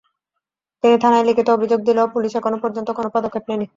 [0.83, 3.65] তিনি থানায় লিখিত অভিযোগ দিলেও পুলিশ এখনো পর্যন্ত কোনো পদক্ষেপ নেয়নি।